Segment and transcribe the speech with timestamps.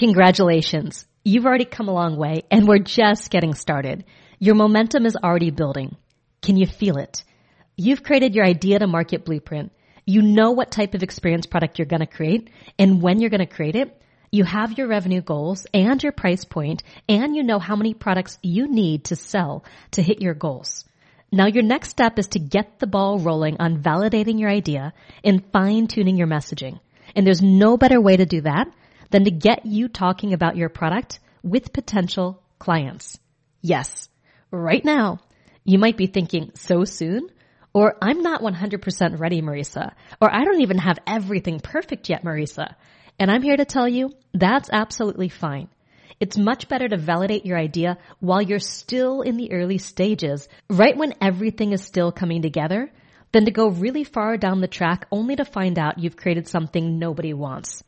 [0.00, 1.04] Congratulations.
[1.24, 4.06] You've already come a long way and we're just getting started.
[4.38, 5.94] Your momentum is already building.
[6.40, 7.22] Can you feel it?
[7.76, 9.72] You've created your idea to market blueprint.
[10.06, 13.46] You know what type of experience product you're going to create and when you're going
[13.46, 13.94] to create it.
[14.32, 18.38] You have your revenue goals and your price point and you know how many products
[18.42, 20.86] you need to sell to hit your goals.
[21.30, 25.44] Now your next step is to get the ball rolling on validating your idea and
[25.52, 26.80] fine tuning your messaging.
[27.14, 28.66] And there's no better way to do that
[29.10, 33.18] than to get you talking about your product with potential clients.
[33.60, 34.08] Yes,
[34.50, 35.20] right now,
[35.64, 37.28] you might be thinking so soon,
[37.72, 42.74] or I'm not 100% ready, Marisa, or I don't even have everything perfect yet, Marisa.
[43.18, 45.68] And I'm here to tell you that's absolutely fine.
[46.18, 50.96] It's much better to validate your idea while you're still in the early stages, right
[50.96, 52.90] when everything is still coming together,
[53.32, 56.98] than to go really far down the track only to find out you've created something
[56.98, 57.82] nobody wants.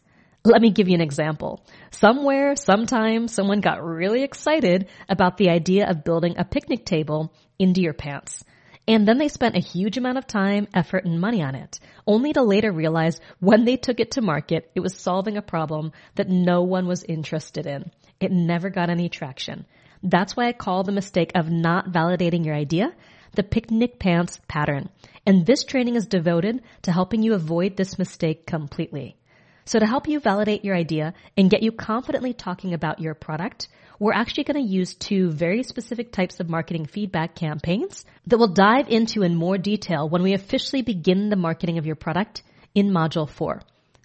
[0.45, 1.65] Let me give you an example.
[1.93, 7.81] Somewhere, sometime, someone got really excited about the idea of building a picnic table into
[7.81, 8.43] your pants.
[8.89, 12.33] And then they spent a huge amount of time, effort, and money on it, only
[12.33, 16.29] to later realize when they took it to market, it was solving a problem that
[16.29, 17.93] no one was interested in.
[18.19, 19.65] It never got any traction.
[20.03, 22.93] That's why I call the mistake of not validating your idea
[23.35, 24.91] the picnic pants pattern.
[25.25, 29.17] And this training is devoted to helping you avoid this mistake completely.
[29.65, 33.69] So to help you validate your idea and get you confidently talking about your product,
[33.99, 38.49] we're actually going to use two very specific types of marketing feedback campaigns that we'll
[38.49, 42.43] dive into in more detail when we officially begin the marketing of your product
[42.75, 43.63] in module four.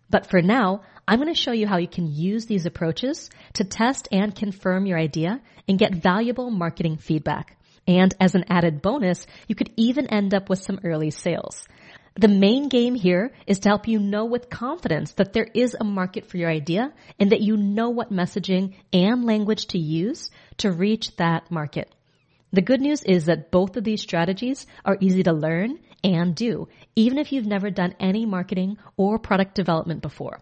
[0.10, 3.64] But for now, I'm going to show you how you can use these approaches to
[3.64, 7.58] test and confirm your idea and get valuable marketing feedback.
[7.88, 11.66] And as an added bonus, you could even end up with some early sales.
[12.20, 15.84] The main game here is to help you know with confidence that there is a
[15.84, 20.72] market for your idea and that you know what messaging and language to use to
[20.72, 21.94] reach that market.
[22.52, 26.70] The good news is that both of these strategies are easy to learn and do,
[26.96, 30.40] even if you've never done any marketing or product development before.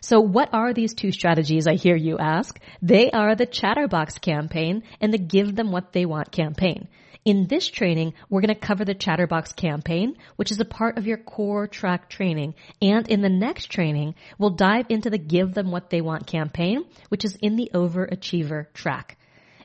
[0.00, 2.58] So what are these two strategies I hear you ask?
[2.80, 6.88] They are the Chatterbox campaign and the Give Them What They Want campaign.
[7.24, 11.06] In this training, we're going to cover the Chatterbox campaign, which is a part of
[11.06, 12.56] your core track training.
[12.80, 16.84] And in the next training, we'll dive into the Give Them What They Want campaign,
[17.10, 19.18] which is in the Overachiever track.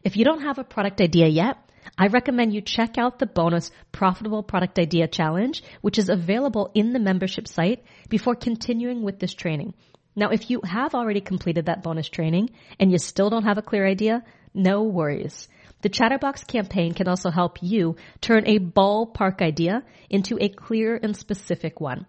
[0.04, 1.58] If you don't have a product idea yet,
[1.98, 6.94] I recommend you check out the bonus Profitable Product Idea Challenge, which is available in
[6.94, 9.74] the membership site before continuing with this training.
[10.16, 13.64] Now, if you have already completed that bonus training and you still don't have a
[13.64, 14.24] clear idea,
[14.54, 15.48] no worries.
[15.82, 21.16] The Chatterbox campaign can also help you turn a ballpark idea into a clear and
[21.16, 22.08] specific one.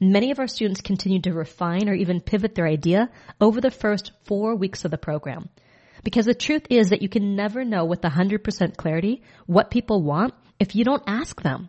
[0.00, 4.12] Many of our students continue to refine or even pivot their idea over the first
[4.24, 5.50] four weeks of the program.
[6.02, 10.32] Because the truth is that you can never know with 100% clarity what people want
[10.58, 11.68] if you don't ask them.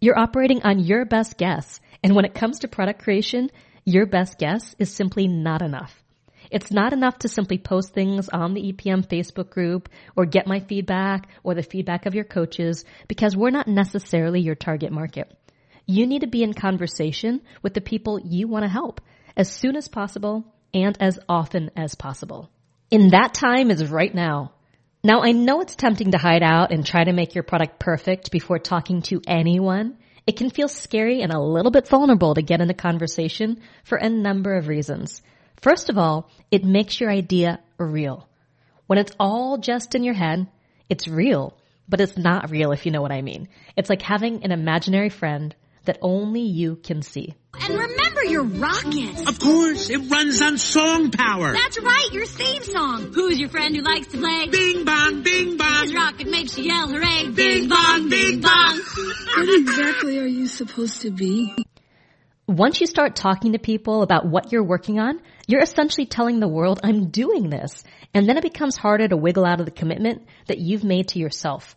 [0.00, 1.80] You're operating on your best guess.
[2.02, 3.50] And when it comes to product creation,
[3.84, 6.02] your best guess is simply not enough.
[6.50, 10.60] It's not enough to simply post things on the EPM Facebook group or get my
[10.60, 15.32] feedback or the feedback of your coaches because we're not necessarily your target market.
[15.86, 19.00] You need to be in conversation with the people you want to help
[19.36, 22.50] as soon as possible and as often as possible.
[22.90, 24.52] In that time is right now.
[25.04, 28.30] Now I know it's tempting to hide out and try to make your product perfect
[28.32, 29.98] before talking to anyone.
[30.26, 33.96] It can feel scary and a little bit vulnerable to get in a conversation for
[33.96, 35.22] a number of reasons.
[35.60, 38.28] First of all, it makes your idea real.
[38.86, 40.46] When it's all just in your head,
[40.88, 41.56] it's real,
[41.88, 43.48] but it's not real if you know what I mean.
[43.76, 47.34] It's like having an imaginary friend that only you can see.
[47.60, 49.28] And remember your rockets.
[49.28, 51.52] Of course, it runs on song power.
[51.52, 53.12] That's right, your theme song.
[53.12, 54.48] Who's your friend who likes to play?
[54.48, 55.82] Bing bong, bing bong.
[55.84, 57.30] His rocket makes you yell hooray.
[57.30, 58.80] Bing bong, bing bong.
[59.36, 61.54] What exactly are you supposed to be?
[62.48, 66.46] Once you start talking to people about what you're working on, you're essentially telling the
[66.46, 67.82] world, I'm doing this.
[68.14, 71.18] And then it becomes harder to wiggle out of the commitment that you've made to
[71.18, 71.74] yourself.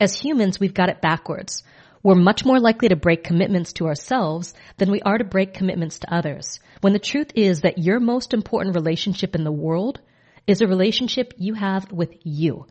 [0.00, 1.62] As humans, we've got it backwards.
[2.02, 5.98] We're much more likely to break commitments to ourselves than we are to break commitments
[5.98, 6.60] to others.
[6.80, 10.00] When the truth is that your most important relationship in the world
[10.46, 12.66] is a relationship you have with you.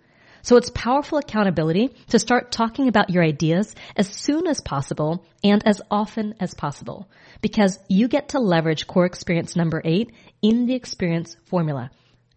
[0.46, 5.66] So it's powerful accountability to start talking about your ideas as soon as possible and
[5.66, 7.10] as often as possible
[7.42, 10.12] because you get to leverage core experience number eight
[10.44, 11.90] in the experience formula,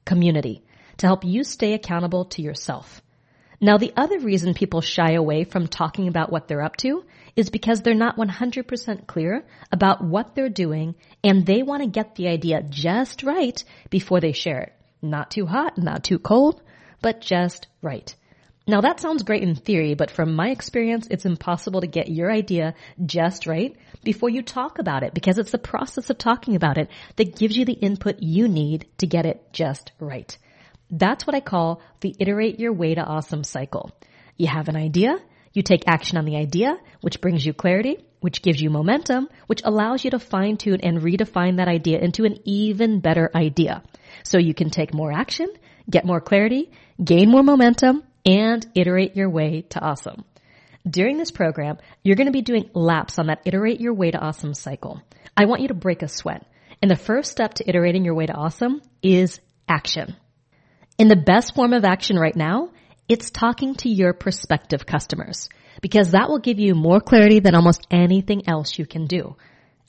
[0.07, 0.65] community,
[0.97, 3.03] to help you stay accountable to yourself.
[3.61, 7.05] Now the other reason people shy away from talking about what they're up to
[7.37, 12.15] is because they're not 100% clear about what they're doing and they want to get
[12.15, 14.73] the idea just right before they share it.
[15.03, 16.63] Not too hot, not too cold,
[17.01, 18.15] but just right.
[18.69, 22.31] Now that sounds great in theory, but from my experience, it's impossible to get your
[22.31, 22.75] idea
[23.05, 23.75] just right
[24.05, 27.57] before you talk about it because it's the process of talking about it that gives
[27.57, 30.37] you the input you need to get it just right.
[30.91, 33.91] That's what I call the iterate your way to awesome cycle.
[34.37, 35.19] You have an idea,
[35.55, 39.63] you take action on the idea, which brings you clarity, which gives you momentum, which
[39.65, 43.83] allows you to fine tune and redefine that idea into an even better idea.
[44.25, 45.49] So you can take more action,
[45.89, 46.71] get more clarity,
[47.03, 50.25] gain more momentum, and iterate your way to awesome.
[50.89, 54.19] During this program, you're going to be doing laps on that iterate your way to
[54.19, 55.03] awesome cycle.
[55.37, 56.47] I want you to break a sweat.
[56.81, 60.17] And the first step to iterating your way to awesome is action.
[60.97, 62.71] In the best form of action right now,
[63.09, 65.49] it's talking to your prospective customers
[65.81, 69.37] because that will give you more clarity than almost anything else you can do.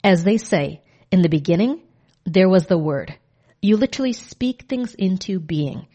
[0.02, 1.82] As they say, in the beginning,
[2.24, 3.14] there was the word.
[3.60, 5.86] You literally speak things into being.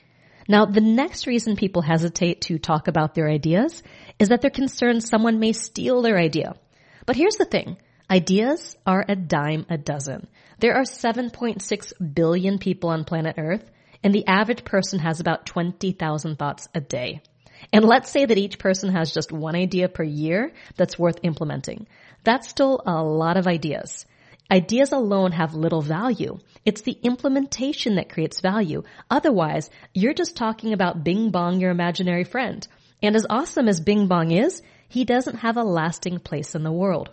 [0.48, 3.82] Now, the next reason people hesitate to talk about their ideas
[4.20, 6.56] is that they're concerned someone may steal their idea.
[7.06, 7.78] But here's the thing.
[8.10, 10.28] Ideas are a dime a dozen.
[10.60, 13.70] There are 7.6 billion people on planet Earth,
[14.04, 17.22] and the average person has about 20,000 thoughts a day.
[17.74, 21.88] And let's say that each person has just one idea per year that's worth implementing.
[22.24, 24.06] That's still a lot of ideas.
[24.52, 26.38] Ideas alone have little value.
[26.66, 28.84] It's the implementation that creates value.
[29.10, 32.68] Otherwise, you're just talking about Bing Bong, your imaginary friend.
[33.02, 36.72] And as awesome as Bing Bong is, he doesn't have a lasting place in the
[36.72, 37.10] world.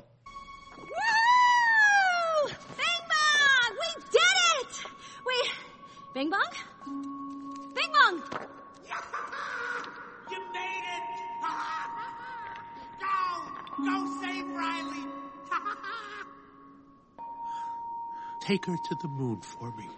[18.46, 19.88] Take her to the moon for me.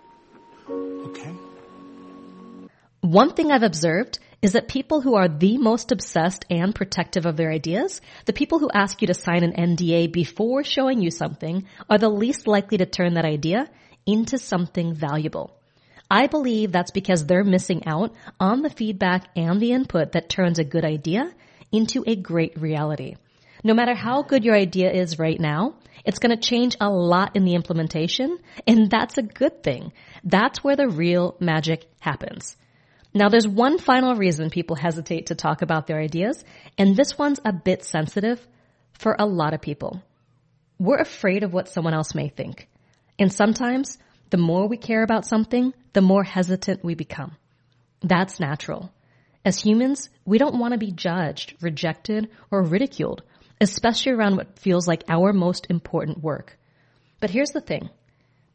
[1.09, 1.33] Okay?
[3.01, 7.39] One thing I've observed is that people who are the most obsessed and protective of
[7.39, 11.67] their ideas, the people who ask you to sign an NDA before showing you something,
[11.89, 13.71] are the least likely to turn that idea
[14.05, 15.57] into something valuable.
[16.11, 20.59] I believe that's because they're missing out on the feedback and the input that turns
[20.59, 21.33] a good idea
[21.73, 23.17] into a great reality.
[23.67, 27.35] No matter how good your idea is right now, it's going to change a lot
[27.35, 29.93] in the implementation, and that's a good thing.
[30.23, 32.59] That's where the real magic happens.
[33.15, 36.45] Now there's one final reason people hesitate to talk about their ideas,
[36.77, 38.47] and this one's a bit sensitive
[38.93, 40.03] for a lot of people.
[40.79, 42.69] We're afraid of what someone else may think.
[43.19, 43.97] And sometimes
[44.29, 47.37] the more we care about something, the more hesitant we become.
[48.03, 48.93] That's natural.
[49.43, 53.23] As humans, we don't want to be judged, rejected, or ridiculed
[53.65, 56.57] especially around what feels like our most important work.
[57.19, 57.89] But here's the thing.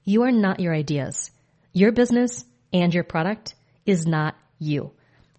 [0.06, 1.32] You are not your ideas.
[1.74, 4.92] Your business and your product is not you.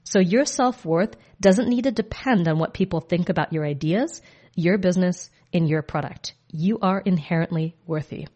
[0.02, 4.20] So your self-worth doesn't need to depend on what people think about your ideas,
[4.56, 6.34] your business, and your product.
[6.50, 8.26] You are inherently worthy.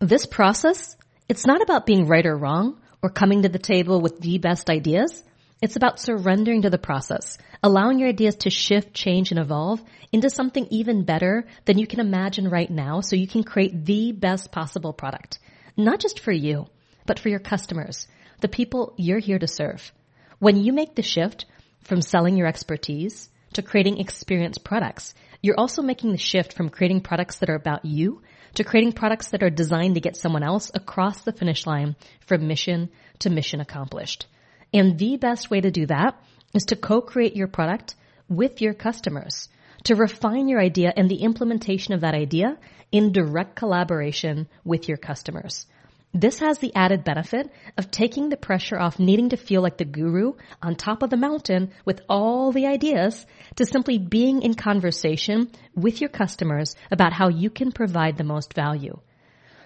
[0.00, 0.96] This process,
[1.28, 4.68] it's not about being right or wrong or coming to the table with the best
[4.68, 5.22] ideas.
[5.62, 9.82] It's about surrendering to the process, allowing your ideas to shift, change, and evolve
[10.12, 14.12] into something even better than you can imagine right now so you can create the
[14.12, 15.38] best possible product.
[15.74, 16.66] Not just for you,
[17.06, 18.06] but for your customers,
[18.42, 19.92] the people you're here to serve.
[20.38, 21.46] When you make the shift
[21.84, 27.00] from selling your expertise to creating experienced products, you're also making the shift from creating
[27.00, 28.20] products that are about you
[28.56, 31.96] to creating products that are designed to get someone else across the finish line
[32.26, 34.26] from mission to mission accomplished.
[34.72, 36.20] And the best way to do that
[36.54, 37.94] is to co-create your product
[38.28, 39.48] with your customers,
[39.84, 42.58] to refine your idea and the implementation of that idea
[42.90, 45.66] in direct collaboration with your customers.
[46.14, 49.84] This has the added benefit of taking the pressure off needing to feel like the
[49.84, 50.32] guru
[50.62, 56.00] on top of the mountain with all the ideas to simply being in conversation with
[56.00, 58.98] your customers about how you can provide the most value.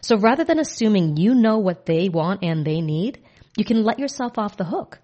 [0.01, 3.21] So rather than assuming you know what they want and they need,
[3.57, 4.99] you can let yourself off the hook.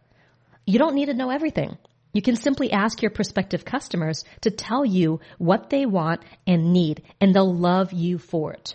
[0.67, 1.77] You don't need to know everything.
[2.13, 7.03] You can simply ask your prospective customers to tell you what they want and need,
[7.21, 8.75] and they'll love you for it.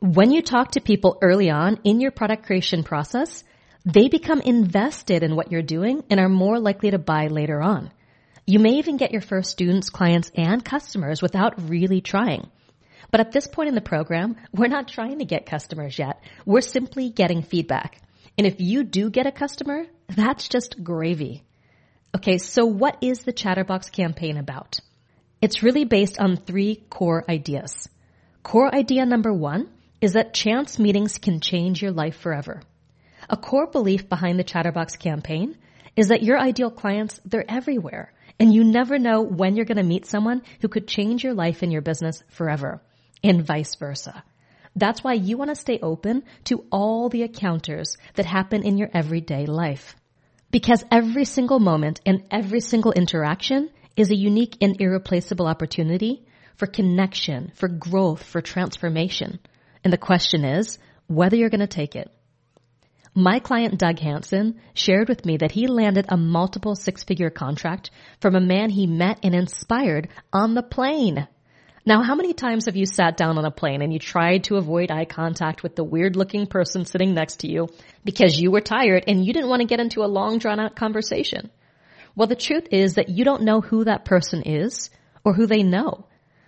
[0.00, 3.42] When you talk to people early on in your product creation process,
[3.84, 7.90] they become invested in what you're doing and are more likely to buy later on.
[8.46, 12.48] You may even get your first students, clients, and customers without really trying.
[13.10, 16.22] But at this point in the program, we're not trying to get customers yet.
[16.46, 18.00] We're simply getting feedback.
[18.38, 21.42] And if you do get a customer, that's just gravy.
[22.16, 24.78] Okay, so what is the Chatterbox campaign about?
[25.42, 27.88] It's really based on three core ideas.
[28.44, 29.68] Core idea number one
[30.00, 32.62] is that chance meetings can change your life forever.
[33.28, 35.58] A core belief behind the Chatterbox campaign
[35.96, 38.12] is that your ideal clients, they're everywhere.
[38.38, 41.62] And you never know when you're going to meet someone who could change your life
[41.62, 42.80] and your business forever
[43.24, 44.22] and vice versa.
[44.78, 48.90] That's why you want to stay open to all the encounters that happen in your
[48.92, 49.96] everyday life.
[50.50, 56.24] Because every single moment and every single interaction is a unique and irreplaceable opportunity
[56.56, 59.38] for connection, for growth, for transformation.
[59.82, 62.10] And the question is whether you're going to take it.
[63.14, 67.90] My client Doug Hanson shared with me that he landed a multiple six figure contract
[68.20, 71.26] from a man he met and inspired on the plane.
[71.88, 74.56] Now, how many times have you sat down on a plane and you tried to
[74.56, 77.68] avoid eye contact with the weird looking person sitting next to you
[78.04, 80.76] because you were tired and you didn't want to get into a long drawn out
[80.76, 81.50] conversation?
[82.14, 84.90] Well, the truth is that you don't know who that person is
[85.24, 86.04] or who they know.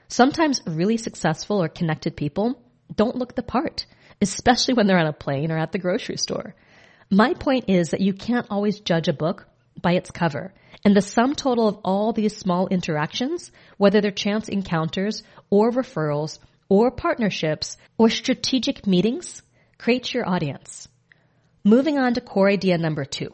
[0.09, 2.63] Sometimes really successful or connected people
[2.95, 3.87] don't look the part,
[4.21, 6.55] especially when they're on a plane or at the grocery store.
[7.11, 9.47] My point is that you can't always judge a book
[9.81, 10.53] by its cover.
[10.85, 16.39] And the sum total of all these small interactions, whether they're chance encounters or referrals
[16.69, 19.43] or partnerships or strategic meetings,
[19.77, 20.89] creates your audience.
[21.65, 23.31] Moving on to core idea number two.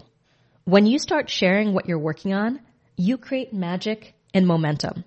[0.64, 2.60] When you start sharing what you're working on,
[2.96, 5.04] you create magic and momentum.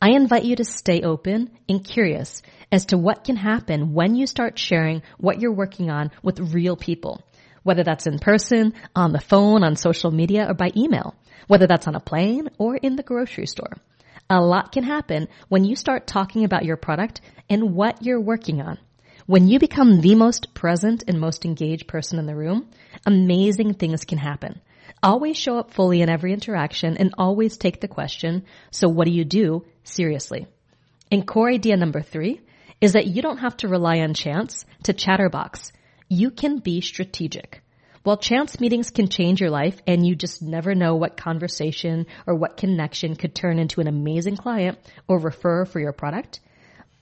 [0.00, 4.26] I invite you to stay open and curious as to what can happen when you
[4.26, 7.22] start sharing what you're working on with real people
[7.68, 11.14] whether that's in person, on the phone, on social media, or by email,
[11.46, 13.72] whether that's on a plane or in the grocery store.
[14.30, 18.60] A lot can happen when you start talking about your product and what you're working
[18.60, 18.78] on.
[19.26, 22.68] When you become the most present and most engaged person in the room,
[23.06, 24.60] amazing things can happen.
[25.02, 29.12] Always show up fully in every interaction and always take the question, so what do
[29.12, 30.46] you do, seriously.
[31.10, 32.40] And core idea number three
[32.80, 35.72] is that you don't have to rely on chance to chatterbox
[36.08, 37.62] you can be strategic.
[38.08, 42.34] While chance meetings can change your life and you just never know what conversation or
[42.36, 46.40] what connection could turn into an amazing client or refer for your product,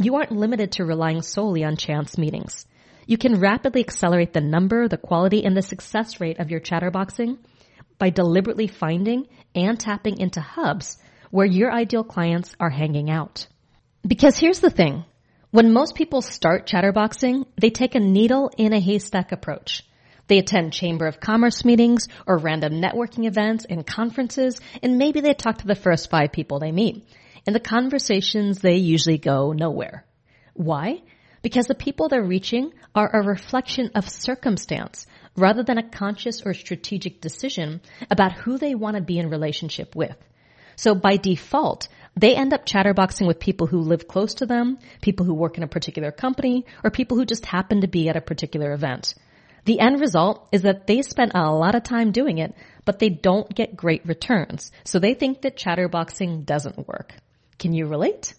[0.03, 2.67] you aren't limited to relying solely on chance meetings.
[3.07, 7.39] You can rapidly accelerate the number, the quality, and the success rate of your chatterboxing
[8.01, 10.99] by deliberately finding and tapping into hubs
[11.31, 13.47] where your ideal clients are hanging out.
[14.05, 15.05] Because here's the thing.
[15.53, 19.85] When most people start chatterboxing, they take a needle in a haystack approach.
[20.29, 25.35] They attend Chamber of Commerce meetings or random networking events and conferences, and maybe they
[25.35, 27.07] talk to the first five people they meet.
[27.47, 30.05] In the conversations, they usually go nowhere.
[30.55, 31.03] Why?
[31.43, 35.07] Because the people they're reaching are a reflection of circumstance
[35.37, 37.81] rather than a conscious or strategic decision
[38.11, 40.17] about who they want to be in relationship with.
[40.75, 45.25] So by default, they end up chatterboxing with people who live close to them, people
[45.25, 48.21] who work in a particular company, or people who just happen to be at a
[48.21, 49.15] particular event.
[49.67, 52.55] The end result is that they spend a lot of time doing it,
[52.85, 54.71] but they don't get great returns.
[54.85, 57.15] So they think that chatterboxing doesn't work.
[57.59, 58.35] Can you relate?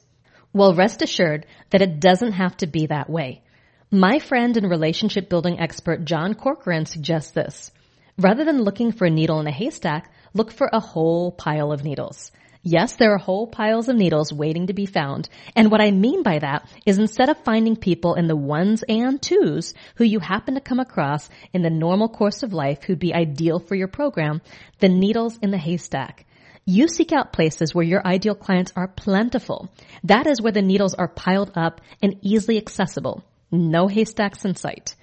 [0.53, 3.43] Well, rest assured that it doesn't have to be that way.
[3.91, 7.71] My friend and relationship building expert John Corcoran suggests this.
[8.17, 11.83] Rather than looking for a needle in a haystack, look for a whole pile of
[11.83, 12.31] needles.
[12.69, 15.29] Yes, there are whole piles of needles waiting to be found.
[15.55, 19.21] And what I mean by that is instead of finding people in the ones and
[19.21, 23.13] twos who you happen to come across in the normal course of life who'd be
[23.13, 24.41] ideal for your program,
[24.79, 26.25] the needles in the haystack.
[26.65, 29.71] You seek out places where your ideal clients are plentiful.
[30.03, 33.23] That is where the needles are piled up and easily accessible.
[33.49, 34.93] No haystacks in sight.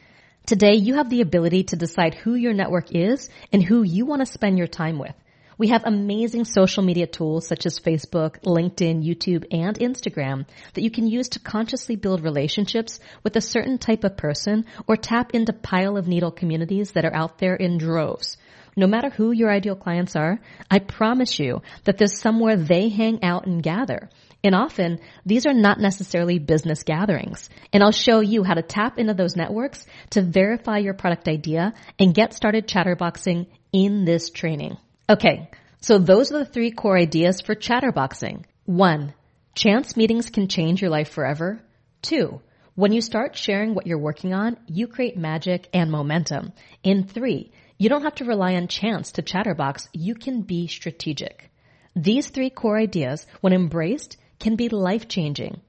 [0.45, 4.21] Today, you have the ability to decide who your network is and who you want
[4.21, 5.15] to spend your time with.
[5.57, 10.91] We have amazing social media tools such as Facebook, LinkedIn, YouTube, and Instagram that you
[10.91, 15.53] can use to consciously build relationships with a certain type of person or tap into
[15.53, 18.37] pile of needle communities that are out there in droves.
[18.77, 23.23] No matter who your ideal clients are, I promise you that there's somewhere they hang
[23.23, 24.11] out and gather.
[24.43, 27.49] And often, these are not necessarily business gatherings.
[27.73, 31.73] And I'll show you how to tap into those networks to verify your product idea
[31.99, 34.77] and get started chatterboxing in this training.
[35.09, 38.45] Okay, so those are the three core ideas for chatterboxing.
[38.65, 39.13] One,
[39.55, 41.61] chance meetings can change your life forever.
[42.01, 42.41] Two,
[42.75, 46.55] when you start sharing what you're working on, you create magic and momentum.
[46.83, 49.91] In three, you don't have to rely on chance to chatterbox.
[49.93, 51.51] You can be strategic.
[51.95, 55.61] These three core ideas, when embraced, can be life changing.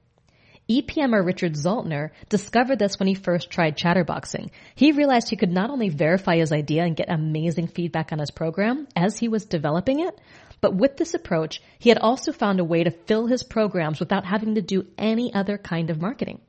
[0.68, 4.50] EPMer Richard Zaltner discovered this when he first tried chatterboxing.
[4.74, 8.32] He realized he could not only verify his idea and get amazing feedback on his
[8.32, 10.20] program as he was developing it,
[10.60, 14.24] but with this approach, he had also found a way to fill his programs without
[14.24, 16.40] having to do any other kind of marketing.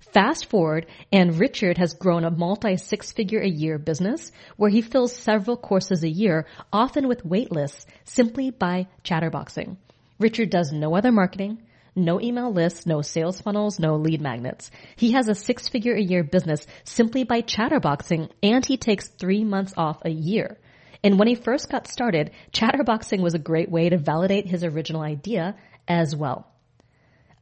[0.00, 4.82] Fast forward, and Richard has grown a multi six figure a year business where he
[4.82, 9.76] fills several courses a year, often with wait lists, simply by chatterboxing.
[10.18, 11.62] Richard does no other marketing,
[11.96, 14.70] no email lists, no sales funnels, no lead magnets.
[14.96, 19.44] He has a six figure a year business simply by chatterboxing and he takes three
[19.44, 20.58] months off a year.
[21.02, 25.02] And when he first got started, chatterboxing was a great way to validate his original
[25.02, 25.54] idea
[25.86, 26.50] as well.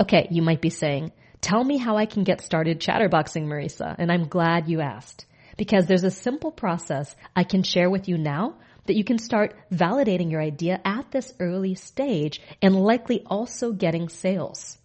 [0.00, 3.94] Okay, you might be saying, tell me how I can get started chatterboxing, Marisa.
[3.98, 8.18] And I'm glad you asked because there's a simple process I can share with you
[8.18, 13.72] now that you can start validating your idea at this early stage and likely also
[13.72, 14.78] getting sales.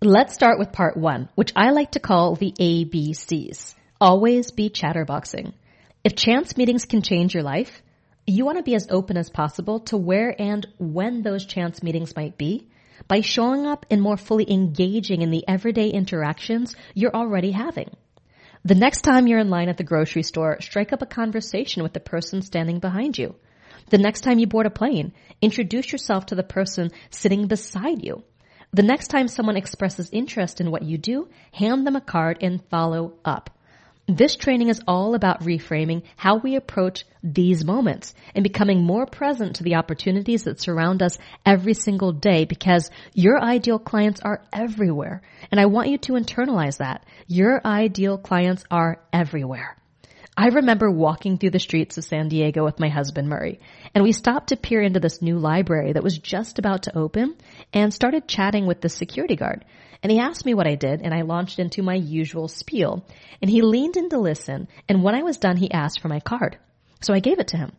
[0.00, 3.74] Let's start with part one, which I like to call the ABCs.
[4.00, 5.52] Always be chatterboxing.
[6.02, 7.82] If chance meetings can change your life,
[8.26, 12.16] you want to be as open as possible to where and when those chance meetings
[12.16, 12.68] might be
[13.08, 17.90] by showing up and more fully engaging in the everyday interactions you're already having.
[18.64, 21.94] The next time you're in line at the grocery store, strike up a conversation with
[21.94, 23.34] the person standing behind you.
[23.90, 28.22] The next time you board a plane, introduce yourself to the person sitting beside you.
[28.72, 32.64] The next time someone expresses interest in what you do, hand them a card and
[32.70, 33.50] follow up.
[34.08, 39.56] This training is all about reframing how we approach these moments and becoming more present
[39.56, 45.22] to the opportunities that surround us every single day because your ideal clients are everywhere.
[45.52, 47.06] And I want you to internalize that.
[47.28, 49.76] Your ideal clients are everywhere.
[50.36, 53.60] I remember walking through the streets of San Diego with my husband Murray,
[53.94, 57.36] and we stopped to peer into this new library that was just about to open
[57.72, 59.64] and started chatting with the security guard.
[60.02, 63.06] And he asked me what I did, and I launched into my usual spiel.
[63.40, 66.20] And he leaned in to listen, and when I was done, he asked for my
[66.20, 66.58] card.
[67.00, 67.72] So I gave it to him.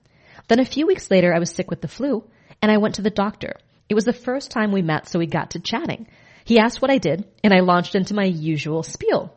[0.48, 2.24] Then a few weeks later, I was sick with the flu,
[2.62, 3.56] and I went to the doctor.
[3.90, 6.08] It was the first time we met, so we got to chatting.
[6.46, 9.34] He asked what I did, and I launched into my usual spiel.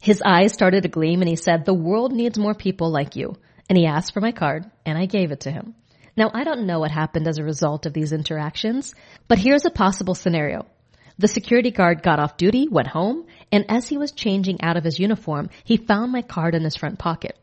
[0.00, 3.36] His eyes started to gleam, and he said, The world needs more people like you.
[3.68, 5.74] And he asked for my card, and I gave it to him.
[6.16, 8.94] Now, I don't know what happened as a result of these interactions,
[9.28, 10.66] but here's a possible scenario.
[11.20, 14.84] The security guard got off duty, went home, and as he was changing out of
[14.84, 17.38] his uniform, he found my card in his front pocket.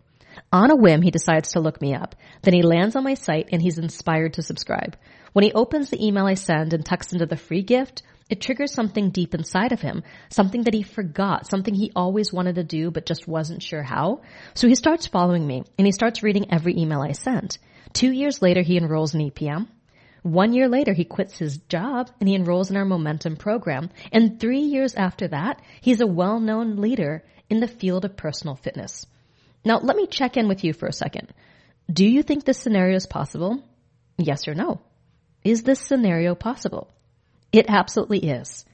[0.52, 2.16] On a whim, he decides to look me up.
[2.42, 4.98] Then he lands on my site and he's inspired to subscribe.
[5.34, 8.74] When he opens the email I send and tucks into the free gift, it triggers
[8.74, 12.90] something deep inside of him, something that he forgot, something he always wanted to do
[12.90, 14.22] but just wasn't sure how.
[14.56, 17.60] So he starts following me and he starts reading every email I sent.
[17.94, 19.68] Two years later, he enrolls in EPM.
[20.28, 23.90] One year later, he quits his job and he enrolls in our Momentum program.
[24.12, 29.06] And three years after that, he's a well-known leader in the field of personal fitness.
[29.64, 31.34] Now, let me check in with you for a second.
[31.90, 33.64] Do you think this scenario is possible?
[34.18, 34.82] Yes or no?
[35.46, 36.92] Is this scenario possible?
[37.54, 38.66] It absolutely is.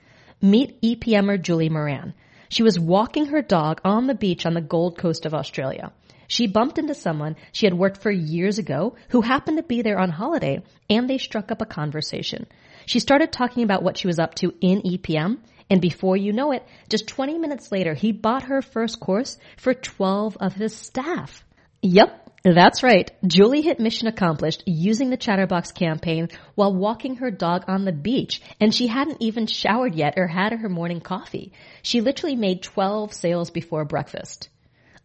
[0.41, 2.15] Meet EPMer Julie Moran.
[2.49, 5.93] She was walking her dog on the beach on the Gold Coast of Australia.
[6.27, 9.99] She bumped into someone she had worked for years ago who happened to be there
[9.99, 12.47] on holiday and they struck up a conversation.
[12.85, 16.51] She started talking about what she was up to in EPM and before you know
[16.51, 21.43] it, just 20 minutes later, he bought her first course for 12 of his staff.
[21.81, 23.09] Yep, that's right.
[23.25, 28.41] Julie hit mission accomplished using the Chatterbox campaign while walking her dog on the beach.
[28.59, 31.53] And she hadn't even showered yet or had her morning coffee.
[31.81, 34.49] She literally made 12 sales before breakfast.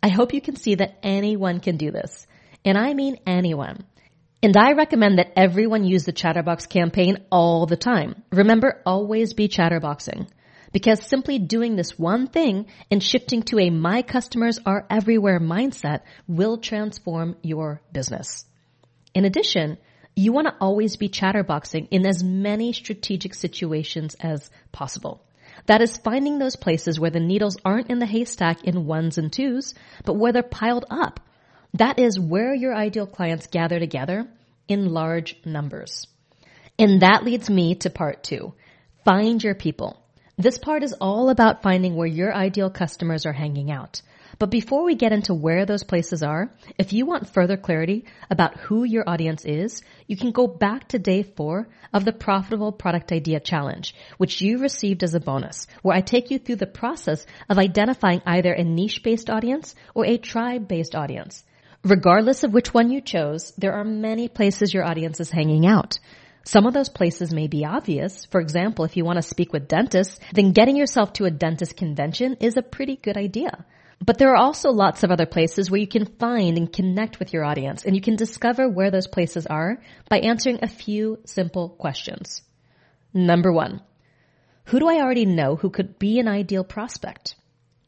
[0.03, 2.27] I hope you can see that anyone can do this.
[2.65, 3.85] And I mean anyone.
[4.43, 8.23] And I recommend that everyone use the Chatterbox campaign all the time.
[8.31, 10.29] Remember, always be chatterboxing.
[10.71, 16.03] Because simply doing this one thing and shifting to a my customers are everywhere mindset
[16.29, 18.45] will transform your business.
[19.15, 19.79] In addition,
[20.15, 25.25] you want to always be chatterboxing in as many strategic situations as possible.
[25.69, 29.31] That is finding those places where the needles aren't in the haystack in ones and
[29.31, 31.21] twos, but where they're piled up.
[31.75, 34.27] That is where your ideal clients gather together
[34.67, 36.07] in large numbers.
[36.79, 38.55] And that leads me to part two.
[39.05, 40.03] Find your people.
[40.39, 44.01] This part is all about finding where your ideal customers are hanging out.
[44.39, 48.57] But before we get into where those places are, if you want further clarity about
[48.57, 53.11] who your audience is, you can go back to day four of the Profitable Product
[53.11, 57.27] Idea Challenge, which you received as a bonus, where I take you through the process
[57.49, 61.43] of identifying either a niche-based audience or a tribe-based audience.
[61.83, 65.99] Regardless of which one you chose, there are many places your audience is hanging out.
[66.45, 68.25] Some of those places may be obvious.
[68.27, 71.77] For example, if you want to speak with dentists, then getting yourself to a dentist
[71.77, 73.65] convention is a pretty good idea.
[74.05, 77.33] But there are also lots of other places where you can find and connect with
[77.33, 81.69] your audience and you can discover where those places are by answering a few simple
[81.71, 82.43] questions.
[83.13, 83.83] Number one,
[84.67, 87.35] who do I already know who could be an ideal prospect?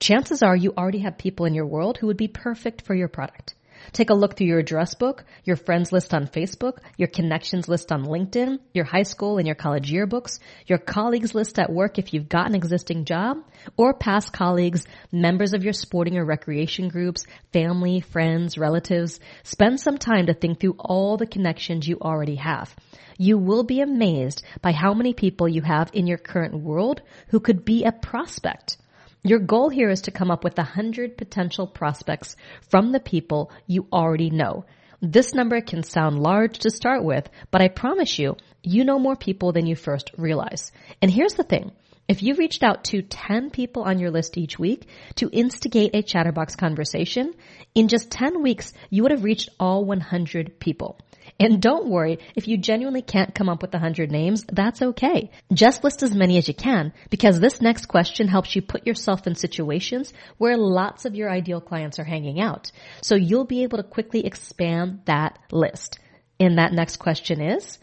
[0.01, 3.09] chances are you already have people in your world who would be perfect for your
[3.09, 3.55] product.
[3.93, 7.91] Take a look through your address book, your friends list on Facebook, your connections list
[7.93, 12.15] on LinkedIn, your high school and your college yearbooks, your colleagues list at work if
[12.15, 13.39] you've got an existing job,
[13.77, 19.21] or past colleagues, members of your sporting or recreation groups, family, friends, relatives.
[19.43, 22.75] Spend some time to think through all the connections you already have.
[23.19, 27.41] You will be amazed by how many people you have in your current world who
[27.41, 28.79] could be a prospect.
[29.23, 32.37] Your goal here is to come up with a hundred potential prospects
[32.71, 34.65] from the people you already know.
[35.03, 39.17] This number can sound large to start with, but I promise you, you know more
[39.17, 40.73] people than you first realize.
[41.03, 41.73] And here's the thing.
[42.09, 46.03] If you reached out to 10 people on your list each week to instigate a
[46.03, 47.35] chatterbox conversation,
[47.75, 50.99] in just 10 weeks, you would have reached all 100 people.
[51.39, 55.31] And don't worry, if you genuinely can't come up with a hundred names, that's okay.
[55.53, 59.27] Just list as many as you can because this next question helps you put yourself
[59.27, 62.73] in situations where lots of your ideal clients are hanging out.
[63.03, 65.99] So you'll be able to quickly expand that list.
[66.39, 67.79] And that next question is,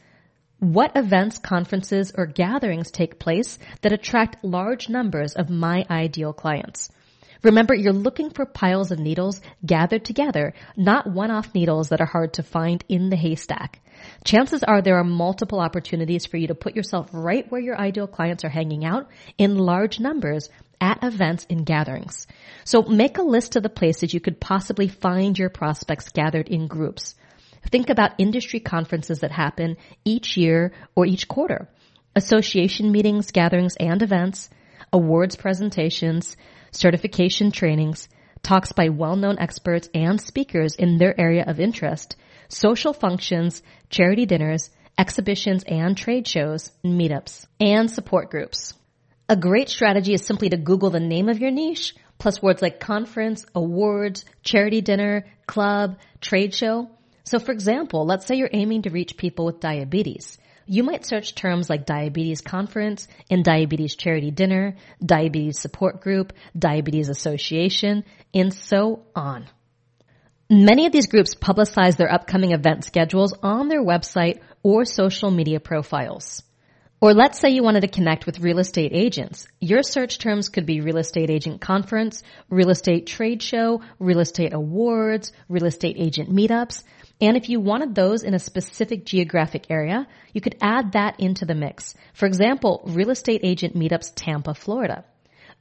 [0.60, 6.90] what events, conferences, or gatherings take place that attract large numbers of my ideal clients?
[7.44, 12.34] Remember, you're looking for piles of needles gathered together, not one-off needles that are hard
[12.34, 13.80] to find in the haystack.
[14.24, 18.08] Chances are there are multiple opportunities for you to put yourself right where your ideal
[18.08, 22.28] clients are hanging out in large numbers at events and gatherings.
[22.64, 26.68] So make a list of the places you could possibly find your prospects gathered in
[26.68, 27.16] groups.
[27.72, 31.68] Think about industry conferences that happen each year or each quarter,
[32.16, 34.50] association meetings, gatherings, and events,
[34.94, 36.38] awards presentations,
[36.78, 38.08] certification trainings,
[38.44, 42.16] talks by well-known experts and speakers in their area of interest,
[42.50, 48.74] social functions, charity dinners, exhibitions and trade shows, meetups, and support groups.
[49.28, 52.80] A great strategy is simply to Google the name of your niche, plus words like
[52.80, 56.90] conference, awards, charity dinner, club, trade show.
[57.24, 60.38] So for example, let's say you're aiming to reach people with diabetes.
[60.70, 67.08] You might search terms like diabetes conference and diabetes charity dinner, diabetes support group, diabetes
[67.08, 68.04] association,
[68.34, 69.48] and so on.
[70.50, 75.62] Many of these groups publicize their upcoming event schedules on their website or social media
[75.62, 76.44] profiles.
[77.00, 79.48] Or let's say you wanted to connect with real estate agents.
[79.62, 84.52] Your search terms could be real estate agent conference, real estate trade show, real estate
[84.52, 86.84] awards, real estate agent meetups.
[87.20, 91.46] And if you wanted those in a specific geographic area, you could add that into
[91.46, 91.96] the mix.
[92.14, 95.04] For example, real estate agent meetups Tampa, Florida.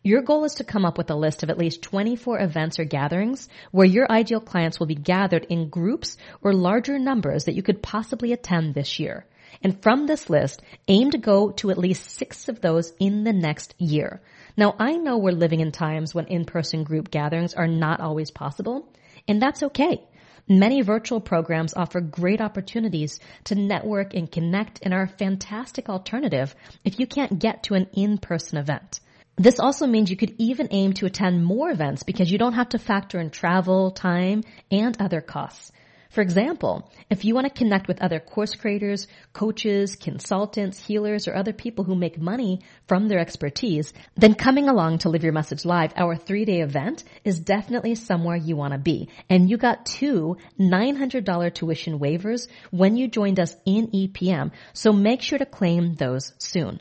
[0.02, 2.84] Your goal is to come up with a list of at least 24 events or
[2.84, 7.62] gatherings where your ideal clients will be gathered in groups or larger numbers that you
[7.62, 9.26] could possibly attend this year.
[9.62, 13.32] And from this list, aim to go to at least six of those in the
[13.32, 14.20] next year.
[14.56, 18.92] Now, I know we're living in times when in-person group gatherings are not always possible,
[19.26, 20.04] and that's okay.
[20.48, 26.54] Many virtual programs offer great opportunities to network and connect and are a fantastic alternative
[26.84, 29.00] if you can't get to an in-person event.
[29.36, 32.68] This also means you could even aim to attend more events because you don't have
[32.70, 35.72] to factor in travel, time, and other costs.
[36.16, 41.36] For example, if you want to connect with other course creators, coaches, consultants, healers, or
[41.36, 45.66] other people who make money from their expertise, then coming along to Live Your Message
[45.66, 49.10] Live, our three day event, is definitely somewhere you want to be.
[49.28, 55.20] And you got two $900 tuition waivers when you joined us in EPM, so make
[55.20, 56.80] sure to claim those soon.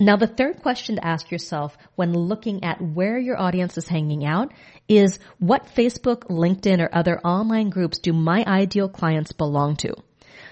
[0.00, 4.24] Now, the third question to ask yourself when looking at where your audience is hanging
[4.24, 4.52] out
[4.88, 9.94] is what Facebook, LinkedIn, or other online groups do my ideal clients belong to?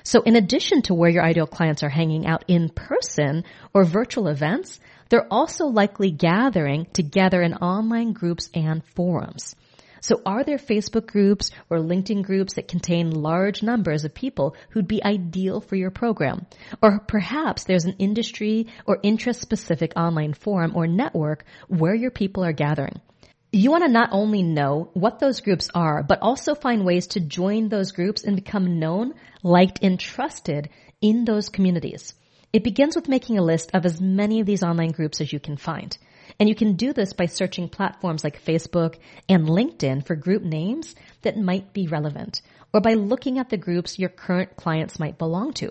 [0.04, 4.28] So in addition to where your ideal clients are hanging out in person or virtual
[4.28, 4.78] events,
[5.08, 9.54] they're also likely gathering together in online groups and forums.
[10.02, 14.88] So are there Facebook groups or LinkedIn groups that contain large numbers of people who'd
[14.88, 16.46] be ideal for your program?
[16.82, 22.44] Or perhaps there's an industry or interest specific online forum or network where your people
[22.44, 23.00] are gathering.
[23.52, 27.20] You want to not only know what those groups are, but also find ways to
[27.20, 30.68] join those groups and become known, liked, and trusted
[31.00, 32.14] in those communities.
[32.52, 35.38] It begins with making a list of as many of these online groups as you
[35.38, 35.96] can find.
[36.42, 38.96] And you can do this by searching platforms like Facebook
[39.28, 42.42] and LinkedIn for group names that might be relevant,
[42.74, 45.70] or by looking at the groups your current clients might belong to.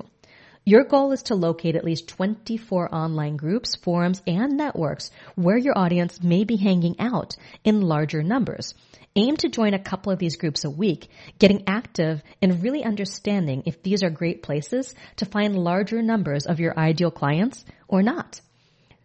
[0.63, 5.77] Your goal is to locate at least 24 online groups, forums, and networks where your
[5.77, 8.73] audience may be hanging out in larger numbers.
[9.17, 13.63] Aim to join a couple of these groups a week, getting active and really understanding
[13.65, 18.39] if these are great places to find larger numbers of your ideal clients or not.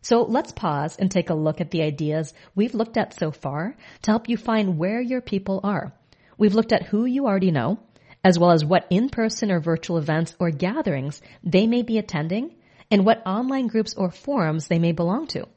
[0.09, 3.75] So let's pause and take a look at the ideas we've looked at so far
[4.03, 5.93] to help you find where your people are.
[6.39, 7.81] We've looked at who you already know,
[8.23, 12.55] as well as what in-person or virtual events or gatherings they may be attending
[12.89, 15.49] and what online groups or forums they may belong to.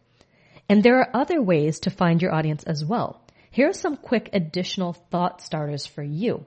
[0.68, 3.22] And there are other ways to find your audience as well.
[3.52, 6.44] Here are some quick additional thought starters for you.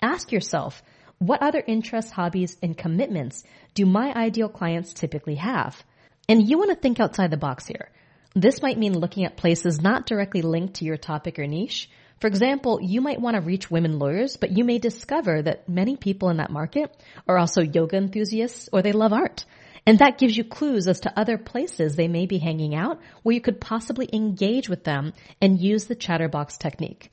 [0.00, 0.82] Ask yourself,
[1.18, 5.84] what other interests, hobbies, and commitments do my ideal clients typically have?
[6.28, 7.88] And you want to think outside the box here.
[8.34, 11.88] This might mean looking at places not directly linked to your topic or niche.
[12.20, 15.96] For example, you might want to reach women lawyers, but you may discover that many
[15.96, 16.94] people in that market
[17.26, 19.46] are also yoga enthusiasts or they love art.
[19.86, 23.34] And that gives you clues as to other places they may be hanging out where
[23.34, 27.10] you could possibly engage with them and use the chatterbox technique.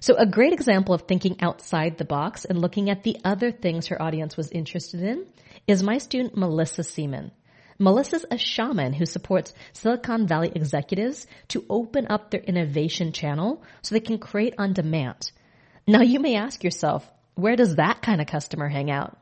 [0.00, 3.86] So a great example of thinking outside the box and looking at the other things
[3.86, 5.26] her audience was interested in
[5.68, 7.30] is my student Melissa Seaman.
[7.78, 13.94] Melissa's a shaman who supports Silicon Valley executives to open up their innovation channel so
[13.94, 15.30] they can create on demand.
[15.86, 19.18] Now you may ask yourself, where does that kind of customer hang out?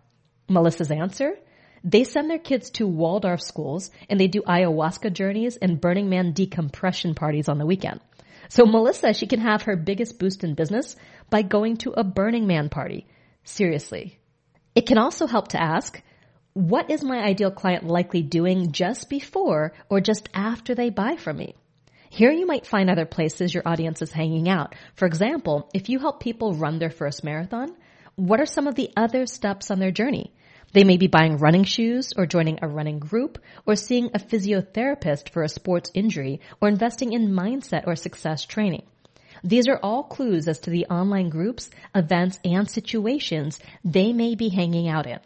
[0.49, 1.35] Melissa's answer?
[1.83, 6.33] They send their kids to Waldorf schools and they do ayahuasca journeys and Burning Man
[6.33, 8.01] decompression parties on the weekend.
[8.49, 10.97] So Melissa, she can have her biggest boost in business
[11.29, 13.07] by going to a Burning Man party.
[13.43, 14.19] Seriously.
[14.75, 16.01] It can also help to ask,
[16.55, 21.37] what is my ideal client likely doing just before or just after they buy from
[21.37, 21.57] me?
[22.11, 24.77] Here you might find other places your audience is hanging out.
[24.95, 27.75] For example, if you help people run their first marathon,
[28.15, 30.33] what are some of the other steps on their journey?
[30.73, 35.31] They may be buying running shoes or joining a running group or seeing a physiotherapist
[35.31, 38.87] for a sports injury or investing in mindset or success training.
[39.43, 44.51] These are all clues as to the online groups, events, and situations they may be
[44.51, 45.19] hanging out in.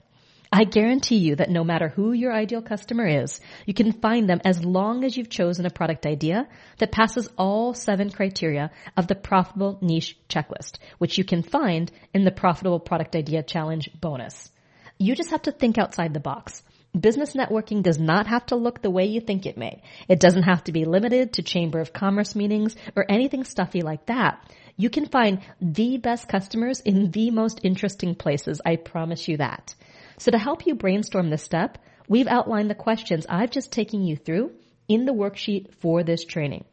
[0.50, 4.40] I guarantee you that no matter who your ideal customer is, you can find them
[4.46, 9.14] as long as you've chosen a product idea that passes all seven criteria of the
[9.14, 14.50] profitable niche checklist, which you can find in the profitable product idea challenge bonus.
[14.98, 16.62] You just have to think outside the box.
[16.98, 19.82] Business networking does not have to look the way you think it may.
[20.08, 24.06] It doesn't have to be limited to Chamber of Commerce meetings or anything stuffy like
[24.06, 24.50] that.
[24.78, 28.62] You can find the best customers in the most interesting places.
[28.64, 29.74] I promise you that.
[30.18, 31.78] So to help you brainstorm this step,
[32.08, 34.52] we've outlined the questions I've just taken you through
[34.88, 36.64] in the worksheet for this training.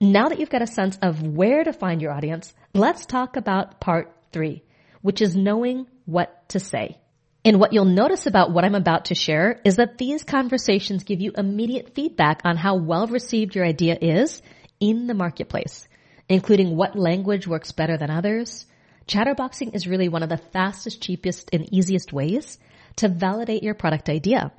[0.00, 3.80] Now that you've got a sense of where to find your audience, let's talk about
[3.80, 4.62] part three,
[5.02, 6.98] which is knowing what to say.
[7.44, 11.20] And what you'll notice about what I'm about to share is that these conversations give
[11.20, 14.40] you immediate feedback on how well received your idea is
[14.78, 15.88] in the marketplace,
[16.28, 18.66] including what language works better than others.
[19.08, 22.58] Chatterboxing is really one of the fastest, cheapest, and easiest ways
[22.98, 24.52] to validate your product idea.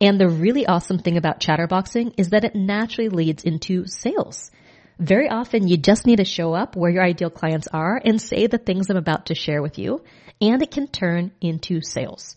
[0.00, 4.50] And the really awesome thing about chatterboxing is that it naturally leads into sales.
[4.98, 8.46] Very often you just need to show up where your ideal clients are and say
[8.46, 10.02] the things I'm about to share with you
[10.40, 12.36] and it can turn into sales.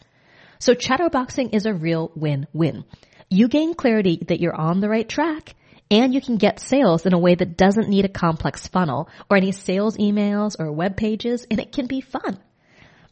[0.59, 2.83] So chatterboxing is a real win-win.
[3.29, 5.55] You gain clarity that you're on the right track
[5.89, 9.37] and you can get sales in a way that doesn't need a complex funnel or
[9.37, 12.39] any sales emails or web pages and it can be fun.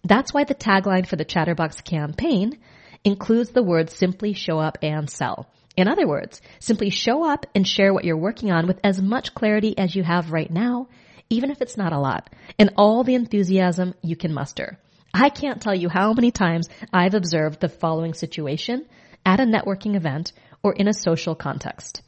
[0.08, 2.58] That's why the tagline for the Chatterbox campaign
[3.04, 5.50] includes the words simply show up and sell.
[5.76, 9.36] In other words, simply show up and share what you're working on with as much
[9.36, 10.88] clarity as you have right now
[11.30, 14.80] even if it's not a lot, and all the enthusiasm you can muster.
[15.13, 18.86] I can't tell you how many times I've observed the following situation
[19.26, 20.32] at a networking event
[20.63, 22.02] or in a social context.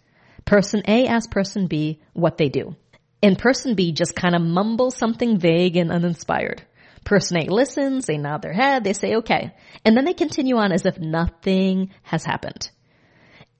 [0.46, 2.76] Person A asks person B what they do.
[3.22, 6.64] And person B just kind of mumbles something vague and uninspired.
[7.04, 9.54] Person A listens, they nod their head, they say okay.
[9.86, 12.70] And then they continue on as if nothing has happened.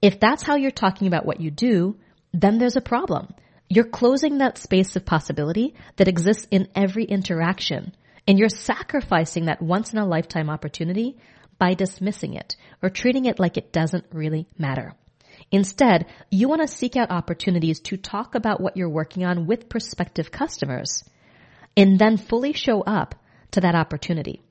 [0.02, 1.98] If that's how you're talking about what you do,
[2.34, 3.34] then there's a problem.
[3.68, 7.94] You're closing that space of possibility that exists in every interaction.
[8.28, 11.18] And you're sacrificing that once in a lifetime opportunity
[11.58, 14.94] by dismissing it or treating it like it doesn't really matter.
[15.52, 19.70] Instead, you want to seek out opportunities to talk about what you're working on with
[19.70, 21.04] prospective customers
[21.76, 23.16] and then fully show up
[23.52, 24.42] to that opportunity.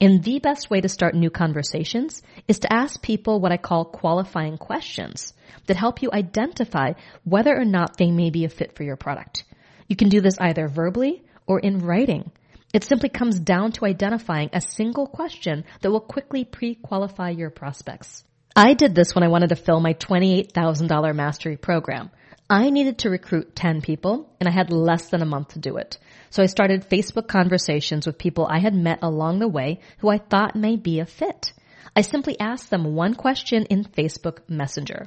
[0.00, 3.84] And the best way to start new conversations is to ask people what I call
[3.84, 5.34] qualifying questions
[5.66, 6.92] that help you identify
[7.24, 9.44] whether or not they may be a fit for your product.
[9.88, 12.30] You can do this either verbally or in writing.
[12.72, 18.24] It simply comes down to identifying a single question that will quickly pre-qualify your prospects.
[18.56, 22.10] I did this when I wanted to fill my $28,000 mastery program.
[22.52, 25.76] I needed to recruit 10 people and I had less than a month to do
[25.76, 25.98] it.
[26.30, 30.18] So I started Facebook conversations with people I had met along the way who I
[30.18, 31.52] thought may be a fit.
[31.94, 35.06] I simply asked them one question in Facebook Messenger.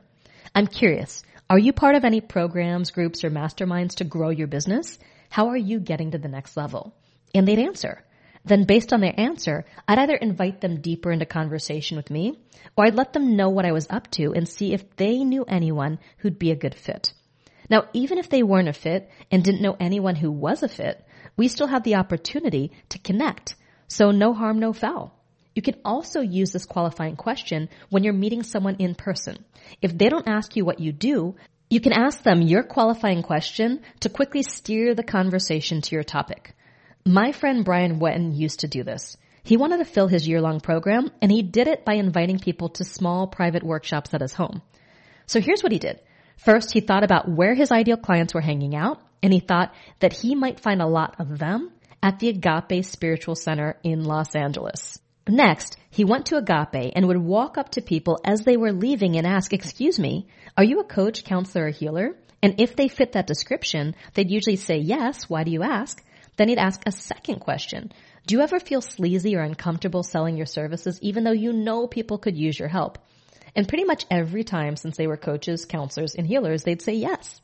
[0.56, 4.98] I'm curious, Are you part of any programs, groups, or masterminds to grow your business?
[5.30, 6.96] How are you getting to the next level?
[7.36, 8.06] And they'd answer.
[8.46, 12.40] Then based on their answer, I'd either invite them deeper into conversation with me,
[12.78, 15.44] or I'd let them know what I was up to and see if they knew
[15.44, 17.12] anyone who'd be a good fit.
[17.70, 21.06] Now, even if they weren't a fit and didn't know anyone who was a fit,
[21.36, 23.56] we still have the opportunity to connect.
[23.88, 25.18] So no harm, no foul.
[25.56, 29.46] You can also use this qualifying question when you're meeting someone in person.
[29.82, 31.36] If they don't ask you what you do,
[31.70, 36.56] you can ask them your qualifying question to quickly steer the conversation to your topic.
[37.06, 39.18] My friend Brian Whetten used to do this.
[39.44, 42.86] He wanted to fill his year-long program, and he did it by inviting people to
[42.86, 44.62] small private workshops at his home.
[45.26, 46.00] So here's what he did.
[46.38, 50.14] First, he thought about where his ideal clients were hanging out, and he thought that
[50.14, 55.00] he might find a lot of them at the Agape Spiritual Center in Los Angeles.
[55.28, 59.16] Next, he went to Agape and would walk up to people as they were leaving
[59.16, 62.18] and ask, excuse me, are you a coach, counselor, or healer?
[62.42, 65.30] And if they fit that description, they'd usually say yes.
[65.30, 66.04] Why do you ask?
[66.36, 67.94] Then he'd ask a second question.
[68.28, 72.18] Do you ever feel sleazy or uncomfortable selling your services even though you know people
[72.18, 72.98] could use your help?
[73.56, 77.42] And pretty much every time since they were coaches, counselors, and healers, they'd say yes.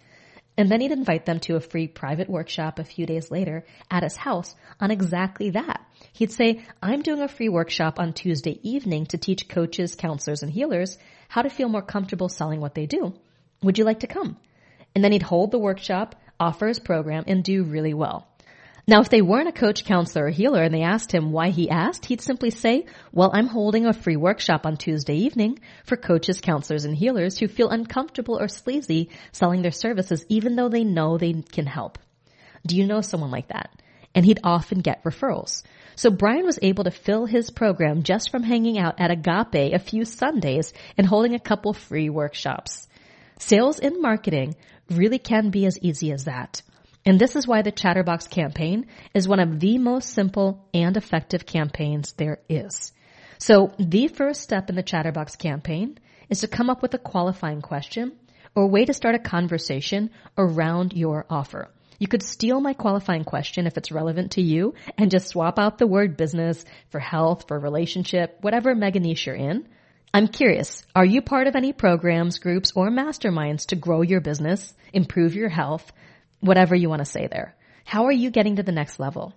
[0.57, 4.03] And then he'd invite them to a free private workshop a few days later at
[4.03, 5.85] his house on exactly that.
[6.13, 10.51] He'd say, I'm doing a free workshop on Tuesday evening to teach coaches, counselors, and
[10.51, 10.97] healers
[11.29, 13.13] how to feel more comfortable selling what they do.
[13.63, 14.37] Would you like to come?
[14.95, 18.28] And then he'd hold the workshop, offer his program, and do really well.
[18.89, 21.69] Now, if they weren't a coach, counselor, or healer and they asked him why he
[21.69, 26.41] asked, he'd simply say, well, I'm holding a free workshop on Tuesday evening for coaches,
[26.41, 31.19] counselors, and healers who feel uncomfortable or sleazy selling their services even though they know
[31.19, 31.99] they can help.
[32.65, 33.79] Do you know someone like that?
[34.15, 35.61] And he'd often get referrals.
[35.95, 39.77] So Brian was able to fill his program just from hanging out at Agape a
[39.77, 42.87] few Sundays and holding a couple free workshops.
[43.37, 44.55] Sales and marketing
[44.89, 46.63] really can be as easy as that.
[47.05, 51.45] And this is why the Chatterbox campaign is one of the most simple and effective
[51.45, 52.91] campaigns there is.
[53.37, 55.97] So the first step in the Chatterbox campaign
[56.29, 58.11] is to come up with a qualifying question
[58.53, 61.69] or way to start a conversation around your offer.
[61.99, 65.77] You could steal my qualifying question if it's relevant to you and just swap out
[65.77, 69.67] the word business for health, for relationship, whatever mega niche you're in.
[70.13, 74.73] I'm curious, are you part of any programs, groups, or masterminds to grow your business,
[74.93, 75.91] improve your health,
[76.39, 77.55] whatever you want to say there.
[77.85, 79.33] How are you getting to the next level?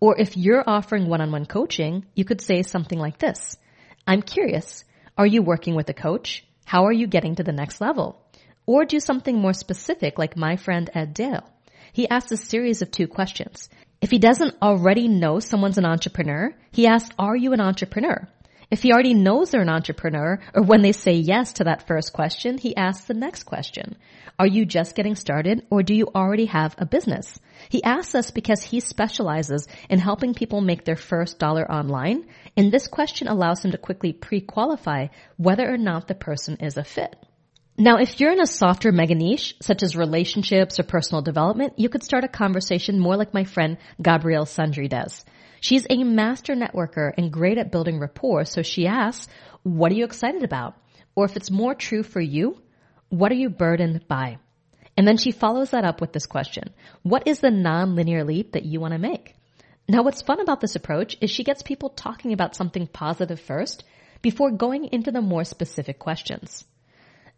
[0.00, 3.58] Or if you're offering one-on-one coaching, you could say something like this.
[4.06, 4.84] I'm curious.
[5.18, 6.44] Are you working with a coach?
[6.64, 8.24] How are you getting to the next level?
[8.64, 11.48] Or do something more specific like my friend Ed Dale.
[11.92, 13.68] He asks a series of two questions.
[14.00, 18.28] If he doesn't already know someone's an entrepreneur, he asks, are you an entrepreneur?
[18.70, 22.12] If he already knows they're an entrepreneur, or when they say yes to that first
[22.12, 23.96] question, he asks the next question.
[24.38, 27.40] Are you just getting started, or do you already have a business?
[27.68, 32.70] He asks us because he specializes in helping people make their first dollar online, and
[32.70, 37.16] this question allows him to quickly pre-qualify whether or not the person is a fit.
[37.80, 41.88] Now, if you're in a softer mega niche, such as relationships or personal development, you
[41.88, 45.24] could start a conversation more like my friend Gabrielle Sundry does.
[45.62, 50.04] She's a master networker and great at building rapport, so she asks, what are you
[50.04, 50.74] excited about?
[51.14, 52.60] Or if it's more true for you,
[53.08, 54.36] what are you burdened by?
[54.98, 56.74] And then she follows that up with this question.
[57.02, 59.34] What is the non-linear leap that you want to make?
[59.88, 63.84] Now what's fun about this approach is she gets people talking about something positive first
[64.20, 66.66] before going into the more specific questions.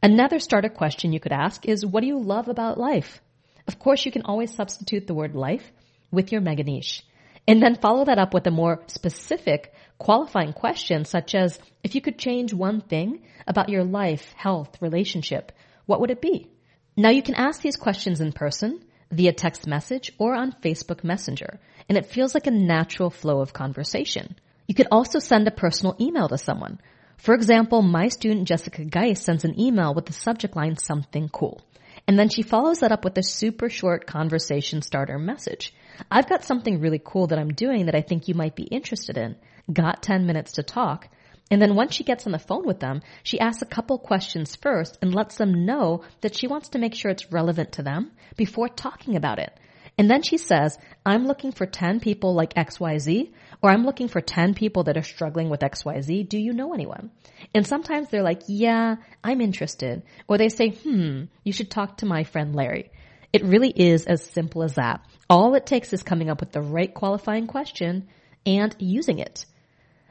[0.02, 3.20] Another starter question you could ask is, what do you love about life?
[3.68, 5.72] Of course, you can always substitute the word life
[6.10, 7.04] with your mega niche.
[7.46, 12.00] And then follow that up with a more specific qualifying question such as, if you
[12.00, 15.52] could change one thing about your life, health, relationship,
[15.86, 16.50] what would it be?
[16.96, 21.60] Now you can ask these questions in person, via text message, or on Facebook Messenger,
[21.88, 24.36] and it feels like a natural flow of conversation.
[24.66, 26.80] You could also send a personal email to someone.
[27.22, 31.60] For example, my student Jessica Geis sends an email with the subject line something cool.
[32.08, 35.72] And then she follows that up with a super short conversation starter message.
[36.10, 39.16] I've got something really cool that I'm doing that I think you might be interested
[39.16, 39.36] in.
[39.72, 41.10] Got 10 minutes to talk.
[41.48, 44.56] And then once she gets on the phone with them, she asks a couple questions
[44.56, 48.10] first and lets them know that she wants to make sure it's relevant to them
[48.36, 49.56] before talking about it.
[49.98, 53.30] And then she says, I'm looking for 10 people like XYZ,
[53.62, 56.28] or I'm looking for 10 people that are struggling with XYZ.
[56.28, 57.10] Do you know anyone?
[57.54, 60.02] And sometimes they're like, yeah, I'm interested.
[60.28, 62.90] Or they say, hmm, you should talk to my friend Larry.
[63.32, 65.06] It really is as simple as that.
[65.30, 68.08] All it takes is coming up with the right qualifying question
[68.44, 69.46] and using it.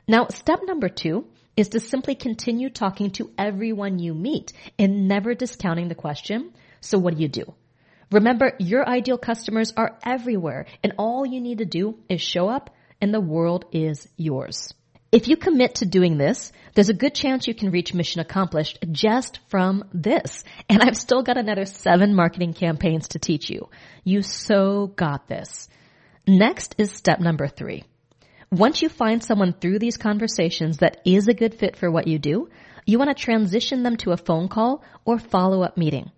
[0.08, 1.28] Now, step number two
[1.58, 6.98] is to simply continue talking to everyone you meet and never discounting the question, so
[6.98, 7.54] what do you do?
[8.12, 12.70] Remember, your ideal customers are everywhere and all you need to do is show up
[13.02, 14.74] and the world is yours.
[15.12, 18.80] If you commit to doing this, there's a good chance you can reach mission accomplished
[18.92, 20.46] just from this.
[20.70, 23.70] And I've still got another seven marketing campaigns to teach you.
[24.06, 25.68] You so got this.
[26.26, 27.84] Next is step number three.
[28.52, 32.20] Once you find someone through these conversations that is a good fit for what you
[32.20, 32.48] do,
[32.86, 36.10] you want to transition them to a phone call or follow up meeting.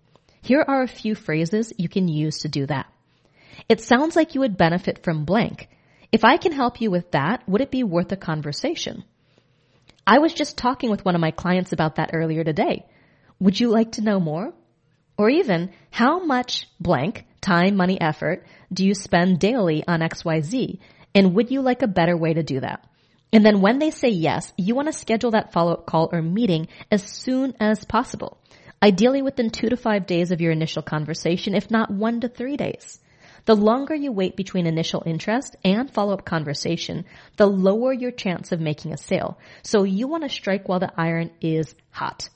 [0.42, 2.86] Here are a few phrases you can use to do that.
[3.68, 5.68] It sounds like you would benefit from blank.
[6.12, 9.04] If I can help you with that, would it be worth a conversation?
[10.06, 12.86] I was just talking with one of my clients about that earlier today.
[13.40, 14.52] Would you like to know more?
[15.16, 20.78] Or even, how much blank time, money, effort do you spend daily on XYZ?
[21.14, 22.86] And would you like a better way to do that?
[23.32, 26.68] And then when they say yes, you want to schedule that follow-up call or meeting
[26.90, 28.38] as soon as possible.
[28.82, 32.56] Ideally within two to five days of your initial conversation, if not one to three
[32.56, 33.00] days.
[33.46, 37.04] The longer you wait between initial interest and follow-up conversation,
[37.36, 39.38] the lower your chance of making a sale.
[39.62, 42.28] So you want to strike while the iron is hot.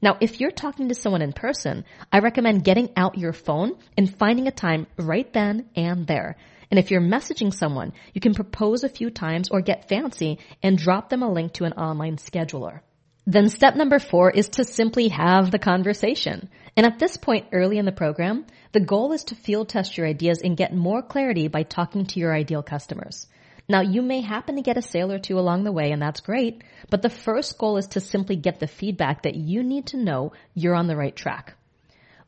[0.00, 4.14] Now, if you're talking to someone in person, I recommend getting out your phone and
[4.18, 6.36] finding a time right then and there.
[6.70, 10.76] And if you're messaging someone, you can propose a few times or get fancy and
[10.76, 12.80] drop them a link to an online scheduler.
[13.26, 16.50] Then step number four is to simply have the conversation.
[16.76, 18.44] And at this point early in the program,
[18.74, 22.18] the goal is to field test your ideas and get more clarity by talking to
[22.18, 23.28] your ideal customers.
[23.68, 26.18] Now you may happen to get a sale or two along the way and that's
[26.18, 29.96] great, but the first goal is to simply get the feedback that you need to
[29.96, 31.54] know you're on the right track.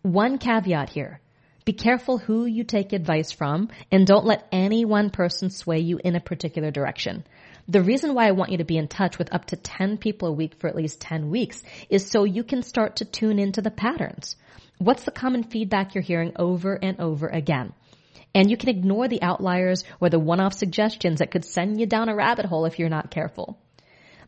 [0.03, 1.20] One caveat here.
[1.64, 5.99] Be careful who you take advice from and don't let any one person sway you
[6.05, 7.24] in a particular direction.
[7.66, 10.28] The reason why I want you to be in touch with up to 10 people
[10.28, 13.62] a week for at least 10 weeks is so you can start to tune into
[13.62, 14.36] the patterns.
[14.79, 17.72] What's the common feedback you're hearing over and over again?
[18.35, 22.11] And you can ignore the outliers or the one-off suggestions that could send you down
[22.11, 23.59] a rabbit hole if you're not careful.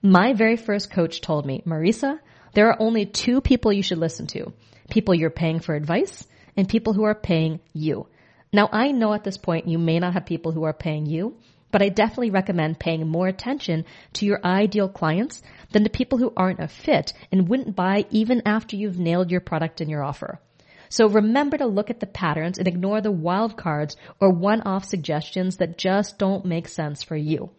[0.01, 2.19] My very first coach told me, Marisa,
[2.55, 4.53] there are only two people you should listen to.
[4.89, 6.27] People you're paying for advice
[6.57, 8.07] and people who are paying you.
[8.51, 11.37] Now I know at this point you may not have people who are paying you,
[11.71, 15.43] but I definitely recommend paying more attention to your ideal clients
[15.73, 19.41] than the people who aren't a fit and wouldn't buy even after you've nailed your
[19.41, 20.41] product and your offer.
[20.89, 25.59] So remember to look at the patterns and ignore the wild cards or one-off suggestions
[25.59, 27.51] that just don't make sense for you.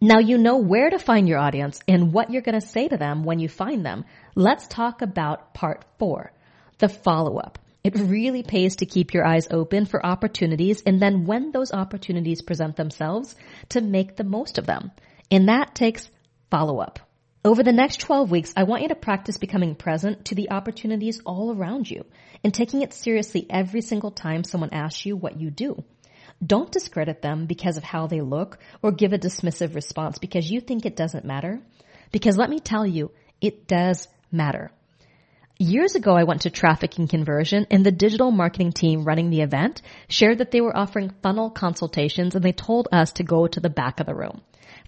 [0.00, 2.98] Now you know where to find your audience and what you're going to say to
[2.98, 4.04] them when you find them.
[4.34, 6.32] Let's talk about part four,
[6.78, 7.58] the follow-up.
[7.84, 12.40] It really pays to keep your eyes open for opportunities and then when those opportunities
[12.40, 13.34] present themselves
[13.68, 14.90] to make the most of them.
[15.30, 16.08] And that takes
[16.50, 16.98] follow up.
[17.44, 21.20] Over the next 12 weeks, I want you to practice becoming present to the opportunities
[21.26, 22.06] all around you
[22.42, 25.84] and taking it seriously every single time someone asks you what you do.
[26.44, 30.62] Don't discredit them because of how they look or give a dismissive response because you
[30.62, 31.60] think it doesn't matter.
[32.12, 33.10] Because let me tell you,
[33.42, 34.70] it does matter.
[35.58, 39.42] Years ago, I went to Traffic and Conversion and the digital marketing team running the
[39.42, 43.60] event shared that they were offering funnel consultations and they told us to go to
[43.60, 44.40] the back of the room.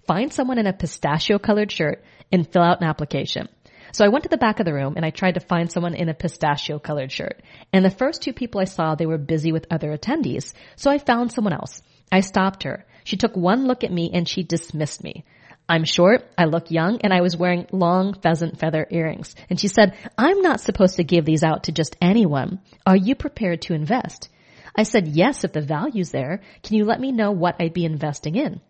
[0.07, 2.03] Find someone in a pistachio colored shirt
[2.33, 3.47] and fill out an application.
[3.93, 5.93] So I went to the back of the room and I tried to find someone
[5.93, 7.41] in a pistachio colored shirt.
[7.71, 10.53] And the first two people I saw, they were busy with other attendees.
[10.75, 11.81] So I found someone else.
[12.11, 12.85] I stopped her.
[13.05, 15.23] She took one look at me and she dismissed me.
[15.69, 19.35] I'm short, I look young, and I was wearing long pheasant feather earrings.
[19.49, 22.61] And she said, I'm not supposed to give these out to just anyone.
[22.85, 24.29] Are you prepared to invest?
[24.75, 26.41] I said, yes, if the value's there.
[26.63, 28.61] Can you let me know what I'd be investing in?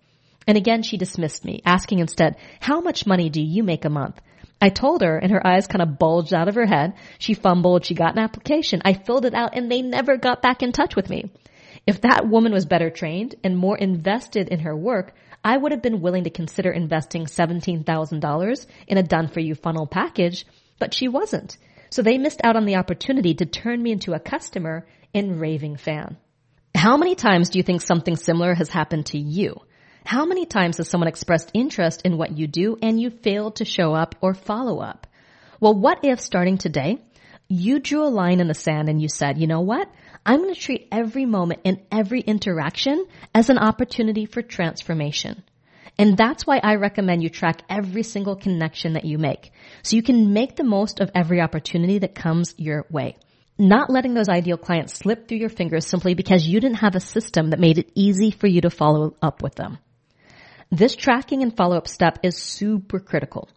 [0.47, 4.19] And again, she dismissed me, asking instead, how much money do you make a month?
[4.59, 6.93] I told her and her eyes kind of bulged out of her head.
[7.19, 7.85] She fumbled.
[7.85, 8.81] She got an application.
[8.83, 11.29] I filled it out and they never got back in touch with me.
[11.85, 15.13] If that woman was better trained and more invested in her work,
[15.47, 19.87] I would have been willing to consider investing $17,000 in a done for you funnel
[19.87, 20.45] package,
[20.77, 21.57] but she wasn't.
[21.89, 25.77] So they missed out on the opportunity to turn me into a customer and raving
[25.77, 26.17] fan.
[26.75, 29.55] How many times do you think something similar has happened to you?
[30.03, 33.63] How many times has someone expressed interest in what you do and you failed to
[33.63, 35.07] show up or follow up?
[35.61, 36.97] Well, what if starting today,
[37.47, 39.89] you drew a line in the sand and you said, you know what?
[40.27, 45.41] I'm going to treat every moment and every interaction as an opportunity for transformation.
[45.97, 49.51] And that's why I recommend you track every single connection that you make.
[49.83, 53.15] So you can make the most of every opportunity that comes your way.
[53.57, 56.99] Not letting those ideal clients slip through your fingers simply because you didn't have a
[56.99, 59.77] system that made it easy for you to follow up with them.
[60.69, 63.47] This tracking and follow up step is super critical.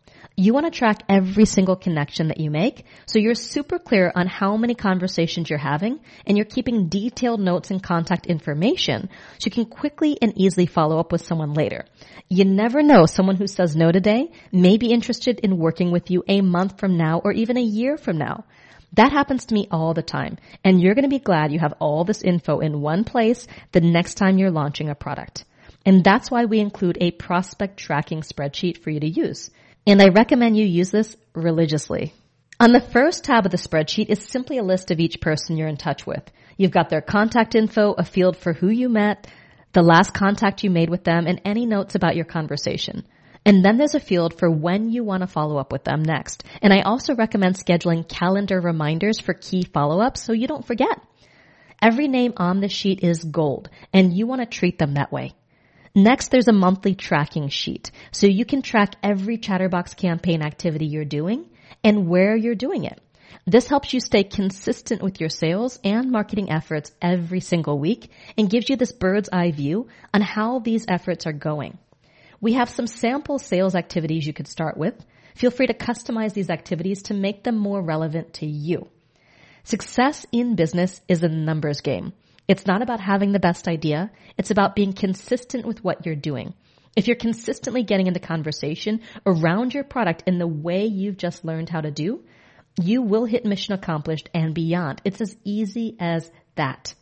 [0.41, 4.27] You want to track every single connection that you make so you're super clear on
[4.27, 9.51] how many conversations you're having and you're keeping detailed notes and contact information so you
[9.51, 11.85] can quickly and easily follow up with someone later.
[12.31, 16.25] You never know someone who says no today may be interested in working with you
[16.27, 18.47] a month from now or even a year from now.
[18.95, 21.75] That happens to me all the time and you're going to be glad you have
[21.81, 25.45] all this info in one place the next time you're launching a product.
[25.85, 29.51] And that's why we include a prospect tracking spreadsheet for you to use
[29.87, 32.15] and I recommend you use this religiously.
[32.59, 35.69] On the first tab of the spreadsheet is simply a list of each person you're
[35.69, 36.23] in touch with.
[36.59, 39.27] You've got their contact info, a field for who you met,
[39.73, 43.07] the last contact you made with them, and any notes about your conversation.
[43.47, 46.45] And then there's a field for when you want to follow up with them next.
[46.61, 51.01] And I also recommend scheduling calendar reminders for key follow-ups so you don't forget.
[51.81, 55.33] Every name on the sheet is gold, and you want to treat them that way.
[56.03, 57.91] Next, there's a monthly tracking sheet.
[58.11, 61.45] So you can track every Chatterbox campaign activity you're doing
[61.85, 62.99] and where you're doing it.
[63.47, 68.49] This helps you stay consistent with your sales and marketing efforts every single week and
[68.49, 71.77] gives you this bird's eye view on how these efforts are going.
[72.41, 74.95] We have some sample sales activities you could start with.
[75.35, 78.89] Feel free to customize these activities to make them more relevant to you.
[79.65, 82.15] Success in business is a numbers game.
[82.49, 84.11] It's not about having the best idea.
[84.37, 86.55] It's about being consistent with what you're doing.
[86.97, 91.45] If you're consistently getting in the conversation around your product in the way you've just
[91.45, 92.25] learned how to do,
[92.81, 95.01] you will hit mission accomplished and beyond.
[95.05, 96.95] It's as easy as that.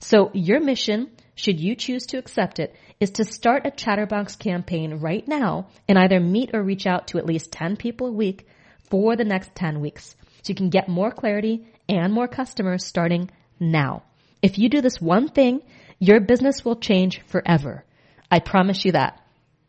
[0.00, 4.94] So your mission, should you choose to accept it, is to start a Chatterbox campaign
[4.94, 8.46] right now and either meet or reach out to at least 10 people a week
[8.90, 10.16] for the next 10 weeks.
[10.42, 13.30] So you can get more clarity and more customers starting
[13.60, 14.02] now.
[14.42, 15.62] If you do this one thing,
[15.98, 17.84] your business will change forever.
[18.30, 19.20] I promise you that.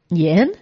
[0.10, 0.54] You in?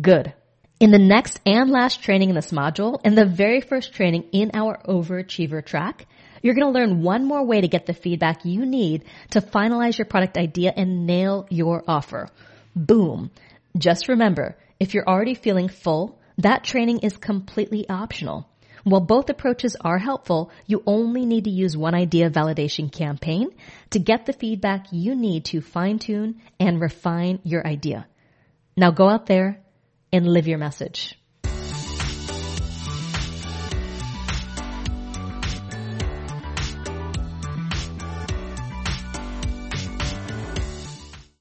[0.00, 0.34] Good.
[0.78, 4.50] In the next and last training in this module, and the very first training in
[4.54, 6.06] our overachiever track,
[6.42, 9.98] you're going to learn one more way to get the feedback you need to finalize
[9.98, 12.28] your product idea and nail your offer.
[12.74, 13.30] Boom.
[13.76, 18.48] Just remember, if you're already feeling full, that training is completely optional.
[18.84, 23.50] While both approaches are helpful, you only need to use one idea validation campaign
[23.90, 28.06] to get the feedback you need to fine tune and refine your idea.
[28.76, 29.60] Now go out there
[30.12, 31.19] and live your message.